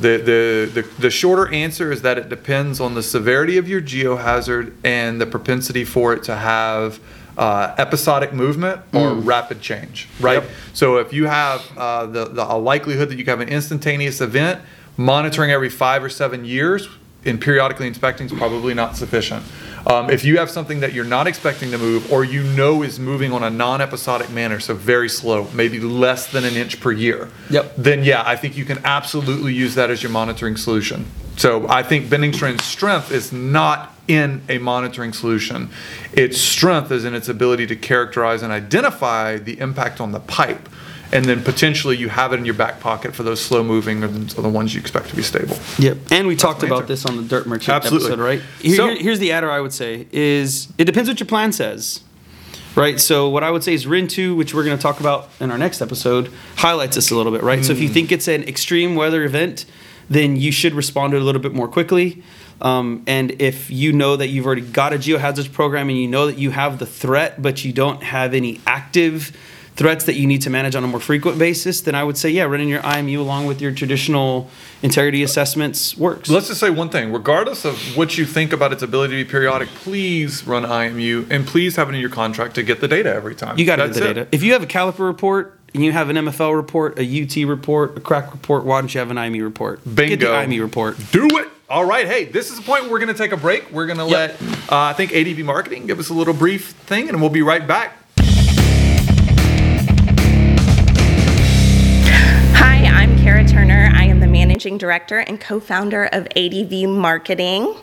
[0.00, 3.82] The, the, the, the shorter answer is that it depends on the severity of your
[3.82, 7.00] geohazard and the propensity for it to have
[7.36, 10.42] uh, episodic movement or rapid change, right?
[10.42, 10.50] Yep.
[10.72, 14.60] So if you have uh, the, the a likelihood that you have an instantaneous event,
[14.96, 16.88] monitoring every five or seven years
[17.24, 19.44] and periodically inspecting is probably not sufficient.
[19.88, 23.00] Um, if you have something that you're not expecting to move or you know is
[23.00, 27.30] moving on a non-episodic manner, so very slow, maybe less than an inch per year,
[27.48, 27.74] Yep.
[27.78, 31.06] then yeah, I think you can absolutely use that as your monitoring solution.
[31.38, 35.70] So I think bending strain's strength is not in a monitoring solution.
[36.12, 40.68] Its strength is in its ability to characterize and identify the impact on the pipe.
[41.12, 44.08] And then potentially you have it in your back pocket for those slow moving or
[44.08, 45.56] the, ones you expect to be stable.
[45.78, 45.96] Yep.
[46.10, 46.86] And we talked about answer.
[46.88, 48.08] this on the Dirt Merchant Absolutely.
[48.12, 48.42] episode, right?
[48.60, 51.52] Here- So- here- here's the adder I would say is it depends what your plan
[51.52, 52.00] says.
[52.74, 53.00] Right.
[53.00, 55.50] So what I would say is RIN two, which we're going to talk about in
[55.50, 57.64] our next episode, highlights this a little bit, right?
[57.64, 59.64] So if you think it's an extreme weather event,
[60.08, 62.22] then you should respond to it a little bit more quickly.
[62.60, 66.26] Um, and if you know that you've already got a geohazards program and you know
[66.26, 69.32] that you have the threat, but you don't have any active
[69.78, 72.28] threats that you need to manage on a more frequent basis, then I would say,
[72.30, 74.50] yeah, running your IMU along with your traditional
[74.82, 76.28] integrity assessments works.
[76.28, 79.30] Let's just say one thing, regardless of what you think about its ability to be
[79.30, 83.14] periodic, please run IMU and please have it in your contract to get the data
[83.14, 83.56] every time.
[83.56, 84.14] You got to get the it.
[84.14, 84.28] data.
[84.32, 87.96] If you have a caliper report and you have an MFL report, a UT report,
[87.96, 89.84] a crack report, why don't you have an IME report?
[89.84, 90.16] Bingo.
[90.16, 90.34] Get the.
[90.34, 90.96] IME report.
[91.12, 91.48] Do it.
[91.70, 92.06] All right.
[92.06, 93.70] Hey, this is the point where we're going to take a break.
[93.70, 94.40] We're going to Yep.
[94.40, 97.42] let, uh, I think, ADV Marketing give us a little brief thing, and we'll be
[97.42, 97.97] right back.
[103.58, 103.90] Turner.
[103.92, 107.74] I am the managing director and co founder of ADV Marketing.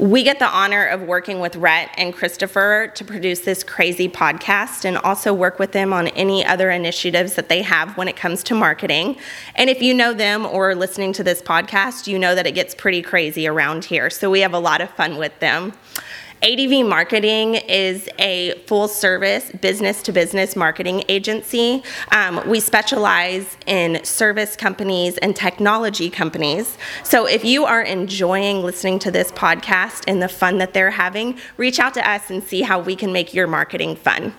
[0.00, 4.84] We get the honor of working with Rhett and Christopher to produce this crazy podcast
[4.84, 8.42] and also work with them on any other initiatives that they have when it comes
[8.44, 9.16] to marketing.
[9.54, 12.74] And if you know them or listening to this podcast, you know that it gets
[12.74, 14.10] pretty crazy around here.
[14.10, 15.72] So we have a lot of fun with them.
[16.44, 21.84] ADV Marketing is a full service business to business marketing agency.
[22.10, 26.76] Um, we specialize in service companies and technology companies.
[27.04, 31.38] So if you are enjoying listening to this podcast and the fun that they're having,
[31.58, 34.34] reach out to us and see how we can make your marketing fun.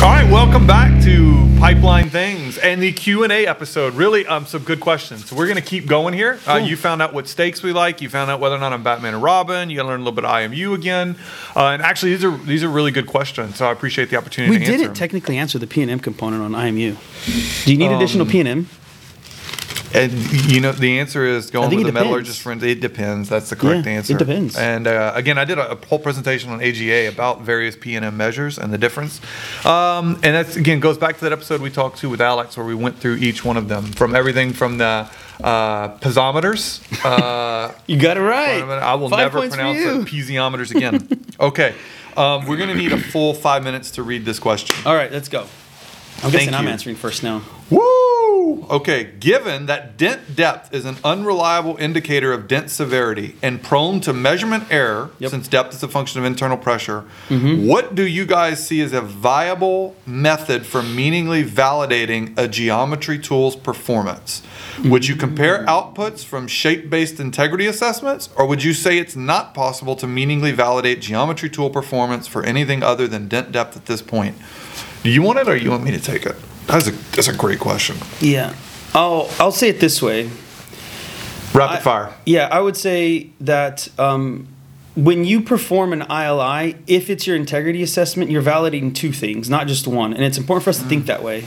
[0.00, 3.94] All right, welcome back to Pipeline Things and the Q and A episode.
[3.94, 5.26] Really, um, some good questions.
[5.26, 6.40] So we're going to keep going here.
[6.44, 8.00] Uh, you found out what stakes we like.
[8.00, 9.70] You found out whether or not I'm Batman and Robin.
[9.70, 11.14] You got to learn a little bit of IMU again.
[11.54, 13.58] Uh, and actually, these are these are really good questions.
[13.58, 14.50] So I appreciate the opportunity.
[14.58, 16.96] We to didn't technically answer the P and M component on IMU.
[17.64, 18.68] Do you need Um, additional P and M?
[19.94, 20.12] And
[20.50, 22.62] you know, the answer is going with the metallurgist friend.
[22.62, 23.28] It depends.
[23.28, 24.16] That's the correct Yeah, it answer.
[24.18, 24.56] depends.
[24.56, 28.58] And uh, again, I did a, a whole presentation on AGA about various P&M measures
[28.58, 29.20] and the difference.
[29.66, 32.66] Um, and that's again goes back to that episode we talked to with Alex, where
[32.66, 35.08] we went through each one of them, from everything from the
[35.42, 36.80] uh, piezometers.
[37.04, 38.62] Uh, You got it right.
[38.62, 40.00] I will Five never pronounce you.
[40.02, 41.08] it piezometers again.
[41.40, 41.74] okay,
[42.16, 44.76] um, we're gonna need a full five minutes to read this question.
[44.86, 45.40] All right, let's go.
[46.22, 47.42] I'm guessing Thank I'm answering first now.
[48.52, 48.66] Woo!
[48.70, 54.12] Okay, given that dent depth is an unreliable indicator of dent severity and prone to
[54.12, 55.30] measurement error, Yep.
[55.30, 57.66] since depth is a function of internal pressure, mm-hmm.
[57.66, 63.56] what do you guys see as a viable method for meaningfully validating a geometry tool's
[63.56, 64.42] performance?
[64.84, 65.68] Would you compare mm-hmm.
[65.68, 70.52] outputs from shape based integrity assessments, or would you say it's not possible to meaningfully
[70.52, 74.36] validate geometry tool performance for anything other than dent depth at this point?
[75.02, 76.36] Do you want it or you want me to take it?
[76.66, 77.96] That's a, that's a great question.
[78.20, 78.54] Yeah.
[78.94, 80.30] I'll I'll say it this way.
[81.54, 82.14] Rapid I- fire.
[82.26, 84.48] Yeah, I would say that um,
[84.94, 89.66] when you perform an ILI, if it's your integrity assessment, you're validating two things, not
[89.66, 91.46] just one, and it's important for us to think that way.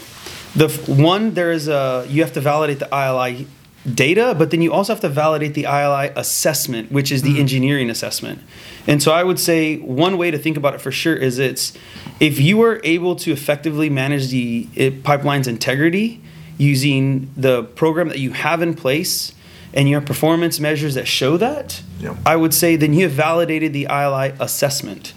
[0.56, 3.47] The f- one, there is a you have to validate the ILI
[3.93, 7.39] data, but then you also have to validate the ILI assessment, which is the mm-hmm.
[7.39, 8.41] engineering assessment.
[8.87, 11.73] And so I would say one way to think about it for sure is it's
[12.19, 16.21] if you are able to effectively manage the it, pipeline's integrity
[16.57, 19.33] using the program that you have in place
[19.73, 22.17] and your performance measures that show that, Yep.
[22.25, 25.13] I would say then you have validated the ILI assessment.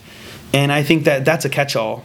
[0.52, 2.04] And I think that that's a catch all.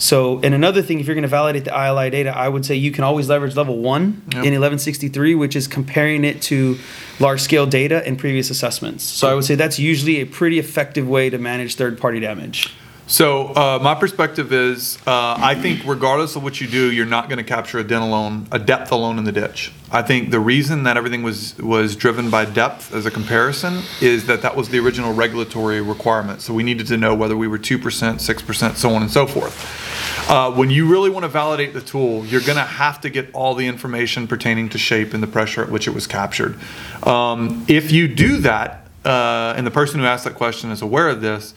[0.00, 2.74] So, and another thing, if you're going to validate the ILI data, I would say
[2.74, 4.44] you can always leverage level one Yep.
[4.46, 6.78] in 1163, which is comparing it to
[7.20, 9.04] large scale data and previous assessments.
[9.04, 12.72] So, I would say that's usually a pretty effective way to manage third party damage.
[13.10, 17.28] So uh, my perspective is, uh, I think regardless of what you do, you're not
[17.28, 19.72] going to capture a dent alone, a depth alone in the ditch.
[19.90, 24.26] I think the reason that everything was was driven by depth as a comparison is
[24.26, 26.40] that that was the original regulatory requirement.
[26.40, 29.10] So we needed to know whether we were two percent, six percent, so on and
[29.10, 30.30] so forth.
[30.30, 33.34] Uh, when you really want to validate the tool, you're going to have to get
[33.34, 36.56] all the information pertaining to shape and the pressure at which it was captured.
[37.02, 41.08] Um, if you do that, uh, and the person who asked that question is aware
[41.08, 41.54] of this,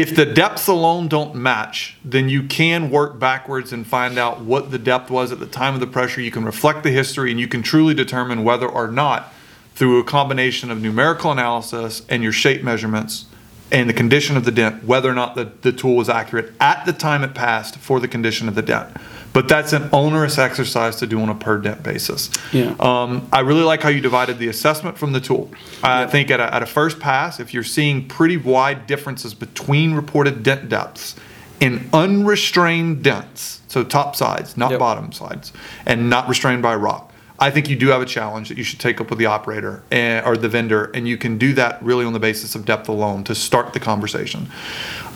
[0.00, 4.70] if the depths alone don't match, then you can work backwards and find out what
[4.70, 6.20] the depth was at the time of the pressure.
[6.20, 9.32] You can reflect the history and you can truly determine whether or not,
[9.74, 13.26] through a combination of numerical analysis and your shape measurements
[13.70, 16.84] and the condition of the dent, whether or not the, the tool was accurate at
[16.86, 18.88] the time it passed for the condition of the dent.
[19.32, 22.30] But that's an onerous exercise to do on a per dent basis.
[22.52, 22.74] Yeah.
[22.80, 25.50] Um, I really like how you divided the assessment from the tool.
[25.82, 29.94] I think at a, at a first pass, if you're seeing pretty wide differences between
[29.94, 31.14] reported dent depths
[31.60, 34.78] in unrestrained dents, so top sides, not Yep.
[34.80, 35.52] bottom sides,
[35.86, 38.80] and not restrained by rock, I think you do have a challenge that you should
[38.80, 42.04] take up with the operator and, or the vendor, and you can do that really
[42.04, 44.48] on the basis of depth alone to start the conversation.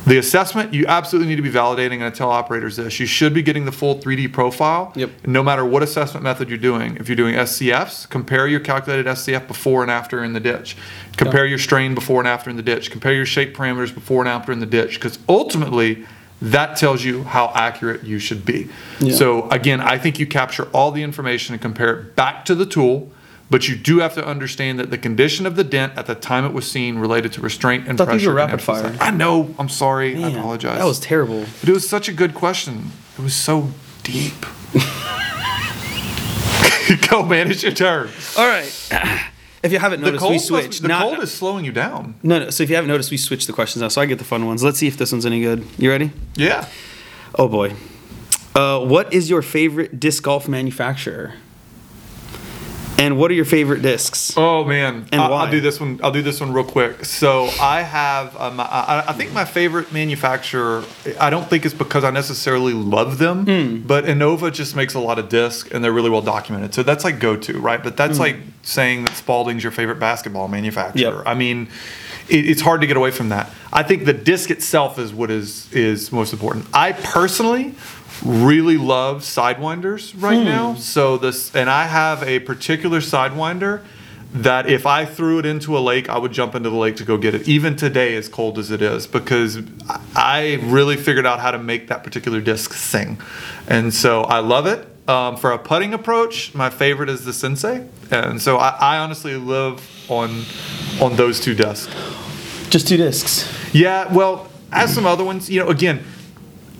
[0.06, 3.32] The assessment, you absolutely need to be validating, and I tell operators this you should
[3.32, 4.92] be getting the full 3D profile.
[4.96, 5.10] Yep.
[5.26, 6.96] No matter what assessment method you're doing.
[6.96, 10.76] If you're doing SCFs, compare your calculated SCF before and after in the ditch.
[11.16, 12.90] Compare your strain before and after in the ditch.
[12.90, 14.94] Compare your shape parameters before and after in the ditch.
[14.94, 16.04] Because ultimately,
[16.40, 18.68] that tells you how accurate you should be.
[18.98, 19.14] Yeah.
[19.14, 22.66] So again, I think you capture all the information and compare it back to the
[22.66, 23.12] tool,
[23.52, 26.46] but you do have to understand that the condition of the dent at the time
[26.46, 28.18] it was seen related to restraint and thought pressure.
[28.18, 28.96] these were rapid fire.
[28.98, 29.54] I know.
[29.58, 30.16] I'm sorry.
[30.24, 30.78] I apologize.
[30.78, 31.44] That was terrible.
[31.60, 32.90] But it was such a good question.
[33.18, 33.68] It was so
[34.02, 34.32] deep.
[37.10, 37.50] Go, man.
[37.50, 38.08] It's your turn.
[38.38, 38.64] All right.
[39.62, 40.82] If you haven't noticed, we switched.
[40.82, 42.14] the Not- cold is slowing you down.
[42.22, 42.50] no, no.
[42.50, 43.88] So if you haven't noticed, we switched the questions now.
[43.88, 44.62] So I get the fun ones.
[44.64, 45.64] Let's see if this one's any good.
[45.78, 46.10] You ready?
[46.36, 46.66] Yeah.
[47.38, 47.74] Oh boy.
[48.54, 51.34] Uh, what is your favorite disc golf manufacturer?
[53.02, 54.32] And what are your favorite discs?
[54.36, 55.44] Oh man, And I- why?
[55.44, 55.98] I'll do this one.
[56.04, 57.04] I'll do this one real quick.
[57.04, 60.84] So I have, um, I, I think my favorite manufacturer.
[61.20, 63.86] I don't think it's because I necessarily love them, Hmm.
[63.86, 66.74] but Innova just makes a lot of discs and they're really well documented.
[66.74, 67.82] So that's like go to, right?
[67.82, 71.16] But that's like saying that Spalding's your favorite basketball manufacturer.
[71.18, 71.22] Yep.
[71.26, 71.68] I mean,
[72.28, 73.50] it, it's hard to get away from that.
[73.72, 76.66] I think the disc itself is what is is most important.
[76.72, 77.74] I personally
[78.24, 80.44] really love sidewinders right Hmm.
[80.44, 80.74] now.
[80.74, 83.80] So this, and I have a particular sidewinder
[84.34, 87.04] that if I threw it into a lake, I would jump into the lake to
[87.04, 89.58] go get it, even today, as cold as it is, because
[90.16, 93.18] I really figured out how to make that particular disc sing.
[93.68, 94.88] And so I love it.
[95.08, 97.84] Um, for a putting approach, my favorite is the Sensei.
[98.10, 100.44] And so I, I honestly live on
[101.00, 101.92] on those two discs.
[102.70, 103.52] Just two discs.
[103.74, 106.04] Yeah, well, as some other ones, you know, again,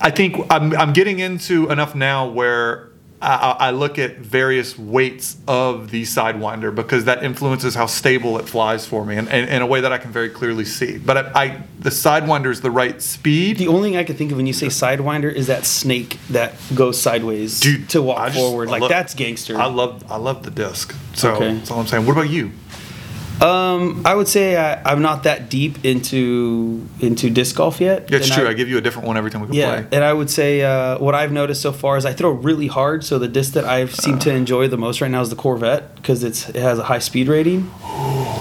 [0.03, 2.89] I think I'm, I'm getting into enough now where
[3.21, 8.49] I, I look at various weights of the Sidewinder because that influences how stable it
[8.49, 10.99] flies for me and, and in a way that I can very clearly see.
[10.99, 13.59] But I, I the Sidewinder is the right speed.
[13.59, 16.55] The only thing I can think of when you say sidewinder is that snake that
[16.75, 18.69] goes sideways Dude, to walk just- forward.
[18.69, 19.57] I Like love- that's gangster.
[19.57, 20.93] I love I love the disc.
[21.15, 21.55] So Okay.
[21.55, 22.05] that's all I'm saying.
[22.07, 22.51] What about you?
[23.41, 28.09] Um, I would say I, I'm not that deep into into disc golf yet.
[28.11, 28.47] Yeah, it's And true.
[28.47, 29.87] I, I, give you a different one every time we can yeah, play.
[29.97, 33.03] and I would say uh, what I've noticed so far is I throw really hard.
[33.05, 34.21] So the disc that I seem Uh.
[34.21, 37.01] to enjoy the most right now is the Corvette because it's it has a high
[37.01, 37.69] speed rating.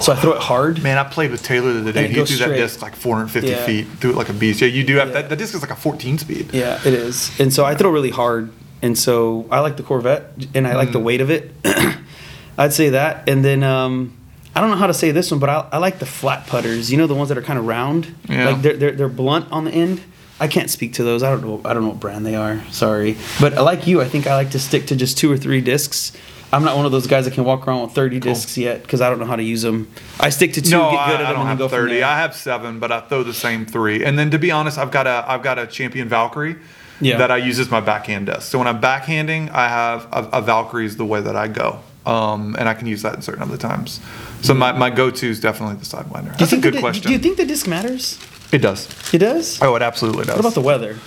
[0.02, 0.82] So I throw it hard.
[0.82, 2.06] Man, I played with Taylor the other day.
[2.06, 3.64] And He threw that disc like 450 Yeah.
[3.66, 3.86] feet.
[4.00, 4.60] Threw it like a beast.
[4.60, 5.14] Yeah, you do have Yeah.
[5.22, 5.28] that.
[5.30, 6.50] That disc is like a 14 speed.
[6.52, 7.30] Yeah, it is.
[7.40, 8.50] And so I throw really hard.
[8.82, 10.92] And so I like the Corvette and I like Mm.
[10.92, 11.52] the weight of it.
[12.58, 13.28] I'd say that.
[13.28, 14.12] And then um,
[14.54, 16.90] I don't know how to say this one, but I, I like the flat putters.
[16.92, 18.14] You know, the ones that are kind of round?
[18.28, 18.50] Yeah.
[18.50, 20.02] Like they're, they're, they're blunt on the end.
[20.40, 21.22] I can't speak to those.
[21.22, 21.60] I don't know.
[21.64, 22.62] I don't know what brand they are.
[22.70, 23.16] Sorry.
[23.40, 25.60] But uh, like you, I think I like to stick to just two or three
[25.60, 26.12] discs.
[26.52, 29.00] I'm not one of those guys that can walk around with 30 discs yet because
[29.00, 29.90] I don't know how to use them.
[30.20, 32.02] I stick to two, No, get I, good at I don't and have 30.
[32.02, 34.04] I have seven, but I throw the same three.
[34.04, 36.56] And then to be honest, I've got a I've got a champion Valkyrie
[37.00, 37.16] Yeah.
[37.18, 38.42] that I use as my backhand disc.
[38.50, 41.80] So when I'm backhanding, I have a, a Valkyrie is the way that I go,
[42.06, 44.00] um, and I can use that in certain other times.
[44.42, 46.24] So my, my go-to is definitely the sidewinder.
[46.24, 47.06] do you That's a good the, question.
[47.06, 48.18] Do you think the disc matters?
[48.52, 48.88] it does?
[49.14, 49.60] It does?
[49.62, 50.36] Oh, it absolutely does.
[50.36, 50.98] What about the weather?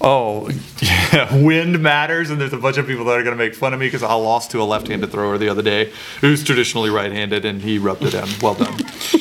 [0.00, 1.42] Oh, yeah.
[1.42, 3.80] Wind matters, and there's a bunch of people that are going to make fun of
[3.80, 7.62] me because I lost to a left-handed thrower the other day who's traditionally right-handed, and
[7.62, 8.24] he rubbed it in.
[8.42, 8.78] Well done.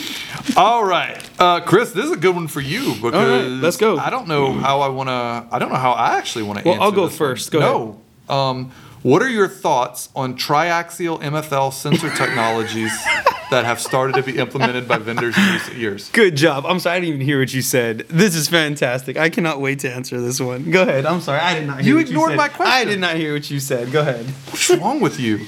[0.58, 3.98] All right, uh, Chris, this is a good one for you because let's go.
[3.98, 5.48] I don't know how I want to.
[5.56, 6.70] I don't know how I actually want to.
[6.70, 7.52] Well, I'll go first.
[7.52, 7.60] Go
[8.28, 8.36] no.
[8.36, 8.72] Um,
[9.04, 12.92] what are your thoughts on triaxial MFL sensor technologies
[13.52, 16.10] that have started to be implemented by vendors in recent years?
[16.12, 16.66] Good job.
[16.66, 18.00] I'm sorry, I didn't even hear what you said.
[18.10, 19.18] This is fantastic.
[19.18, 20.72] I cannot wait to answer this one.
[20.72, 21.06] Go ahead.
[21.06, 21.40] I'm sorry.
[21.40, 22.38] I did not hear You what ignored said.
[22.38, 22.74] my question.
[22.74, 23.92] I did not hear what you said.
[23.92, 24.26] Go ahead.
[24.26, 25.46] What's wrong with you?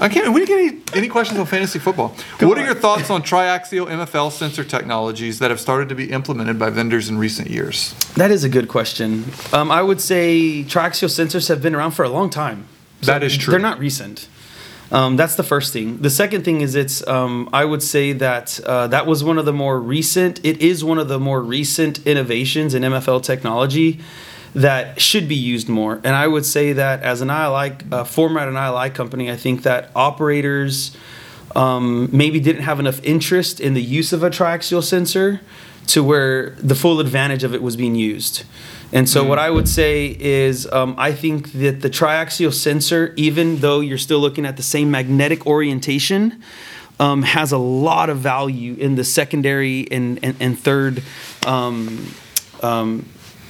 [0.00, 0.32] I can't.
[0.32, 0.58] We didn't get
[0.94, 2.16] any, any questions on fantasy football.
[2.40, 6.58] what are your thoughts on triaxial MFL sensor technologies that have started to be implemented
[6.58, 7.94] by vendors in recent years?
[8.14, 9.24] That is a good question.
[9.52, 12.68] Um, I would say triaxial sensors have been around for a long time.
[13.02, 13.52] That is true.
[13.52, 14.28] They're not recent.
[14.92, 15.98] Um, that's the first thing.
[15.98, 17.06] The second thing is it's.
[17.06, 20.44] Um, I would say that uh, that was one of the more recent.
[20.44, 24.00] It is one of the more recent innovations in MFL technology
[24.54, 26.00] that should be used more.
[26.02, 29.64] And I would say that as an ILI uh, format, an ILI company, I think
[29.64, 30.96] that operators
[31.54, 35.40] um, maybe didn't have enough interest in the use of a triaxial sensor
[35.88, 38.44] to where the full advantage of it was being used.
[38.96, 43.58] And so, what I would say is, um, I think that the triaxial sensor, even
[43.58, 46.42] though you're still looking at the same magnetic orientation,
[46.98, 51.02] um, has a lot of value in the secondary and, and, and third
[51.46, 52.06] um,
[52.62, 53.04] um,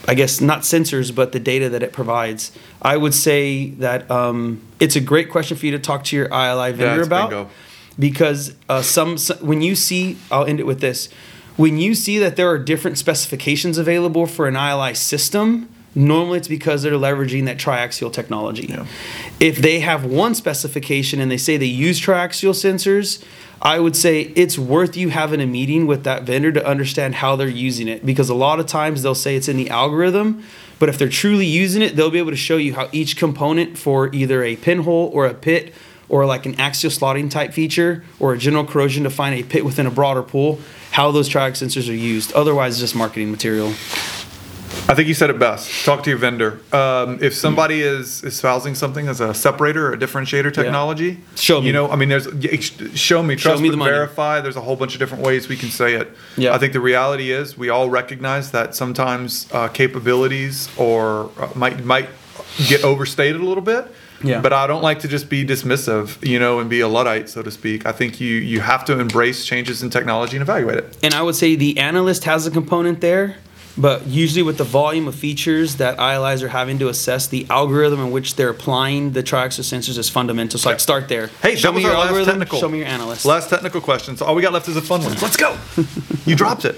[0.09, 2.51] I guess not sensors, but the data that it provides.
[2.83, 6.27] I would say that um, it's a great question for you to talk to your
[6.27, 7.51] ILI vendor That's about bingo.
[7.99, 11.09] because uh, some, some when you see, I'll end it with this.
[11.57, 16.49] When you see that there are different specifications available for an ILI system, normally it's
[16.49, 18.67] because they're leveraging that triaxial technology.
[18.69, 18.87] Yeah.
[19.41, 23.25] If they have one specification and they say they use triaxial sensors,
[23.63, 27.37] I would say it's worth you having a meeting with that vendor to understand how
[27.37, 30.43] they're using it because a lot of times they'll say it's in the algorithm,
[30.79, 33.79] but if they're truly using it, they'll be able to show you how each component
[33.79, 35.73] for either a pinhole or a pit
[36.09, 39.65] or like an axial slotting type feature or a general corrosion to find a pit
[39.65, 40.61] within a broader pool,
[40.93, 42.33] how those triax sensors are used.
[42.33, 43.73] Otherwise, it's just marketing material.
[44.89, 45.85] I think you said it best.
[45.85, 46.61] Talk to your vendor.
[46.73, 51.69] Um, if somebody is espousing something as a separator or a differentiator technology, Show me.
[51.69, 52.29] You know, I mean, there's
[52.95, 53.91] show me, trust me me, the money.
[53.91, 54.41] verify.
[54.41, 56.15] There's a whole bunch of different ways we can say it.
[56.37, 56.55] Yeah.
[56.55, 61.85] I think the reality is we all recognize that sometimes uh, capabilities or uh, might
[61.85, 62.09] might
[62.69, 63.87] get overstated a little bit.
[64.23, 64.41] Yeah.
[64.41, 67.43] But I don't like to just be dismissive, you know, and be a luddite, so
[67.43, 67.85] to speak.
[67.87, 70.97] I think you you have to embrace changes in technology and evaluate it.
[71.03, 73.37] And I would say the analyst has a component there,
[73.77, 78.01] but usually with the volume of features that ILIs are having to assess, the algorithm
[78.01, 80.59] in which they're applying the triaxial sensors is fundamental.
[80.59, 81.27] So I'd start there.
[81.43, 82.25] Hey, show me your algorithm.
[82.39, 82.59] technical.
[82.59, 83.27] Show me your analyst.
[83.27, 84.17] Last technical question.
[84.17, 85.13] So all we got left is a fun one.
[85.21, 85.57] Let's go.
[86.25, 86.77] you dropped it.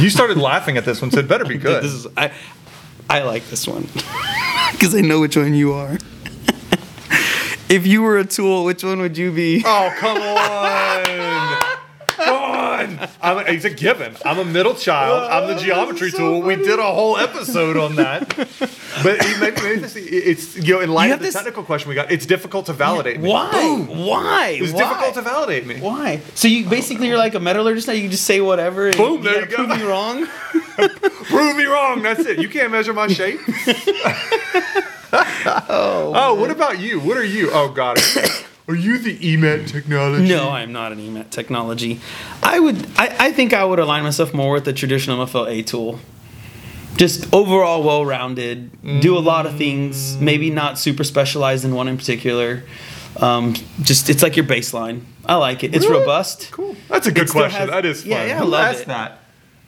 [0.00, 1.82] You started laughing at this one, so it better be good.
[1.84, 2.32] This is I,
[3.08, 3.86] I like this one
[4.72, 5.92] because I know which one you are.
[7.68, 9.62] if you were a tool, which one would you be?
[9.64, 11.25] oh, come on.
[12.86, 13.08] Come on.
[13.22, 14.16] I'm a, it's a given.
[14.24, 15.30] I'm a middle child.
[15.30, 16.42] I'm the oh, geometry tool.
[16.42, 18.28] We did a whole episode on that.
[18.36, 21.62] But it- maybe, maybe this, it's, you know, in light You of the this- technical
[21.62, 23.30] question we got, it's difficult to validate me.
[23.30, 23.50] Why?
[23.52, 23.88] Boom.
[24.06, 24.58] Why?
[24.60, 24.78] It's Why?
[24.80, 25.80] difficult to validate me.
[25.80, 26.20] Why?
[26.34, 27.92] So you basically you're like a metallurgist now.
[27.94, 28.88] You can just say whatever.
[28.88, 29.56] And Boom, there you go.
[29.56, 30.26] Prove me wrong.
[31.24, 32.02] Prove me wrong.
[32.02, 32.38] That's it.
[32.40, 33.40] You can't measure my shape.
[35.12, 36.98] Oh, oh, what about you?
[37.00, 37.50] What are you?
[37.52, 37.96] Oh, God.
[38.68, 40.26] Are you the EMAT technology?
[40.28, 42.00] No, I'm not an EMAT technology.
[42.42, 42.76] I would.
[42.96, 46.00] I, I think I would align myself more with the traditional MFLA tool.
[46.96, 49.00] Just overall well-rounded.
[49.00, 50.16] Do a lot of things.
[50.16, 52.62] Maybe not super specialized in one in particular.
[53.18, 55.02] Um, just it's like your baseline.
[55.24, 55.74] I like it.
[55.74, 56.00] It's Really?
[56.00, 56.50] robust.
[56.52, 56.74] Cool.
[56.88, 57.60] That's a good question.
[57.60, 58.10] has- that is fun.
[58.12, 58.86] yeah, yeah, I love asked it.
[58.88, 59.18] that?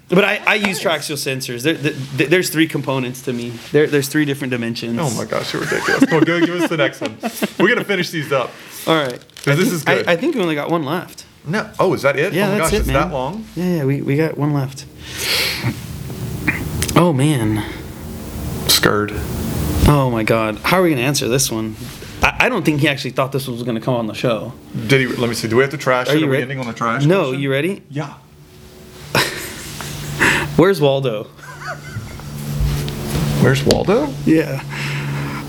[0.09, 1.63] But I, I use triaxial sensors.
[1.65, 3.51] There, there, there's three components to me.
[3.73, 4.99] There, there's three different dimensions.
[4.99, 6.05] Oh my gosh, you're ridiculous.
[6.11, 7.19] well, go give us the next one.
[7.59, 8.51] We're gonna finish these up.
[8.87, 9.13] All right.
[9.47, 10.09] I this think- is good.
[10.09, 11.25] I, I think we only got one left.
[11.47, 11.71] No.
[11.79, 12.33] Oh, is that it?
[12.35, 12.97] Yeah, oh my that's gosh, it, it's man.
[12.97, 13.47] that long.
[13.57, 14.85] Yeah, yeah, we, we got one left.
[16.97, 17.65] Oh man.
[18.69, 19.13] Scared.
[19.91, 20.59] Oh my god.
[20.59, 21.77] How are we gonna answer this one?
[22.23, 24.53] I, I don't think he actually thought this was gonna come on the show.
[24.89, 25.07] Did he?
[25.17, 25.49] Let me see.
[25.49, 26.21] Do we have to trash Are it?
[26.21, 27.05] you Are we ending on the trash?
[27.07, 27.41] No, question?
[27.41, 27.83] you ready?
[27.89, 28.15] Yeah.
[30.57, 31.25] Where's Waldo?
[33.43, 34.13] Where's Waldo?
[34.27, 34.63] Yeah.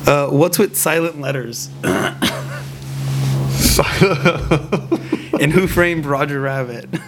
[0.06, 1.70] Uh, what's with silent letters?
[5.40, 6.90] and who framed Roger Rabbit?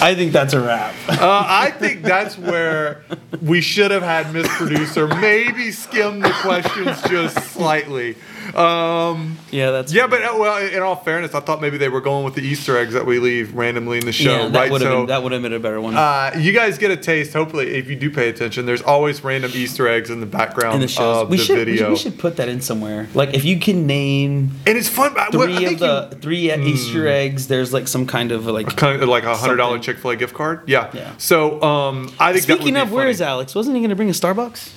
[0.00, 0.94] I think that's a wrap.
[1.08, 3.04] Uh, I think that's where
[3.42, 8.16] we should have had Miss Producer maybe skim the questions just slightly.
[8.54, 12.00] Um, Yeah, that's yeah, but uh, well, in all fairness, I thought maybe they were
[12.00, 14.70] going with the Easter eggs that we leave randomly in the show, yeah, that right?
[14.70, 15.94] would have So been that would have been a better one.
[15.96, 17.32] uh, you guys get a taste.
[17.32, 20.80] Hopefully, if you do pay attention, there's always random Easter eggs in the background in
[20.80, 23.08] the shows, of we the should, we should video, we should put that in somewhere.
[23.14, 25.12] Like if you can name and it's fun.
[25.18, 28.32] I- what- I three think of the you- three Easter eggs, there's like some kind
[28.32, 28.76] of like.
[28.76, 30.62] kind of like a hundred dollar Chick Fil A gift card.
[30.66, 30.90] Yeah.
[30.94, 31.12] Yeah.
[31.18, 33.10] So um, I think Speaking that of, would be where funny.
[33.12, 33.54] is Alex?
[33.54, 34.72] Wasn't he going to bring a Starbucks?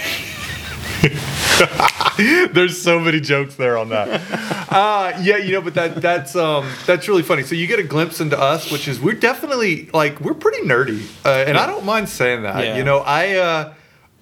[2.52, 4.22] There's so many jokes there on that.
[4.66, 7.42] Uh, yeah, you know, but that that's um that's really funny.
[7.44, 11.06] So you get a glimpse into us, which is we're definitely like we're pretty nerdy,
[11.24, 12.62] uh, and I don't mind saying that.
[12.62, 12.76] Yeah.
[12.76, 13.74] You know, I uh,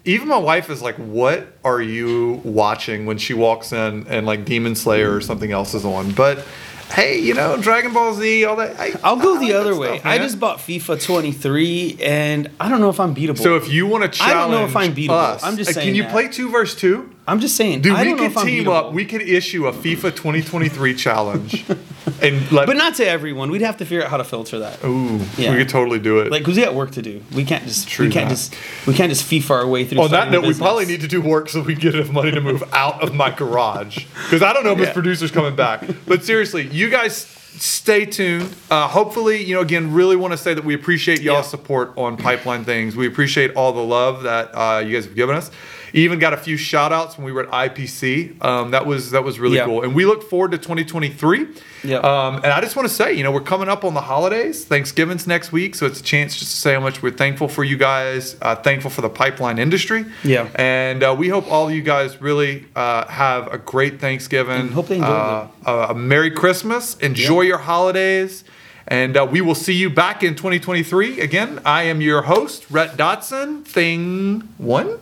[0.05, 4.45] even my wife is like, "What are you watching?" when she walks in and like
[4.45, 6.13] Demon Slayer or something else is on.
[6.13, 6.45] But
[6.93, 8.79] hey, you know, Dragon Ball Z, all that.
[8.79, 9.99] I, I'll go I the like other way.
[9.99, 13.39] stuff, I just bought FIFA 23, and I don't know if I'm beatable.
[13.39, 15.11] So if you want to I challenge don't know if I'm beatable.
[15.11, 16.13] us, I'm just uh, saying Can you that.
[16.13, 17.11] play two versus two?
[17.27, 18.93] I'm just saying, Dude, I we don't know could team up.
[18.93, 21.65] We could issue a FIFA 2023 challenge,
[22.23, 22.67] and let.
[22.67, 23.51] but not to everyone.
[23.51, 24.85] We'd have to figure out how to filter that.
[24.85, 25.53] Ooh, Yeah.
[25.53, 26.31] we could totally do it.
[26.31, 27.23] Like, cause we got work to do.
[27.35, 28.35] We can't just True we can't that.
[28.35, 28.55] just
[28.87, 30.03] we can't just FIFA our way through.
[30.03, 32.41] On that note, we probably need to do work so we get enough money to
[32.43, 35.83] move out of my garage because I don't know if this producer's coming back.
[36.07, 37.17] But seriously, you guys
[37.57, 38.55] stay tuned.
[38.71, 41.51] Uh, hopefully, you know, again, really want to say that we appreciate y'all's Yeah.
[41.51, 42.97] support on Pipeline Things.
[42.97, 45.51] We appreciate all the love that uh, you guys have given us.
[45.97, 48.43] Even got a few shout outs when we were at IPC.
[48.45, 49.65] Um, that was that was really Yeah.
[49.67, 49.83] cool.
[49.83, 51.47] And we look forward to 2023.
[51.85, 51.99] Yeah.
[51.99, 54.65] Um, and I just want to say, you know, we're coming up on the holidays.
[54.65, 57.63] Thanksgiving's next week, so it's a chance just to say how much we're thankful for
[57.63, 60.05] you guys, uh, thankful for the pipeline industry.
[60.25, 60.49] Yeah.
[60.57, 64.61] And uh, we hope all of you guys really uh, have a great Thanksgiving.
[64.63, 66.97] And hope they enjoy uh, a, a Merry Christmas.
[66.97, 68.43] Enjoy your holidays.
[68.89, 71.21] And uh, we will see you back in 2023.
[71.21, 73.65] Again, I am your host, Rhett Dotson.
[73.65, 74.99] Thing one.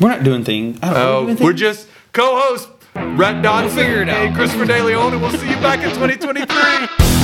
[0.00, 0.78] We're not doing things.
[0.82, 1.36] I don't know.
[1.40, 4.26] Oh, we're just co-host Rhett Dotson figure it out.
[4.26, 7.23] and Christopher De Leon, and we'll see you back in 2023.